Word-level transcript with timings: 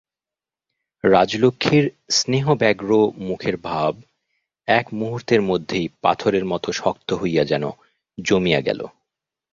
রাজলক্ষ্মীর 1.03 1.85
স্নেহব্যগ্র 2.09 2.89
মুখের 3.19 3.55
ভাব 3.61 3.93
এক 4.67 4.85
মুহূর্তের 4.93 5.41
মধ্যেই 5.41 5.87
পাথরের 6.01 6.45
মতো 6.45 6.69
শক্ত 6.71 7.09
হইয়া 7.13 7.43
যেন 7.45 7.63
জমিয়া 8.17 8.61
গেল। 8.61 8.79